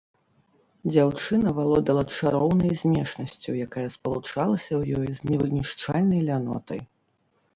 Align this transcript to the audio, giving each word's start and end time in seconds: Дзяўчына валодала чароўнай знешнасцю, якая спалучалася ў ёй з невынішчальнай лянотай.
Дзяўчына 0.91 1.51
валодала 1.57 2.03
чароўнай 2.15 2.71
знешнасцю, 2.83 3.49
якая 3.67 3.85
спалучалася 3.95 4.71
ў 4.75 4.83
ёй 5.01 5.09
з 5.19 5.31
невынішчальнай 5.33 6.21
лянотай. 6.31 6.81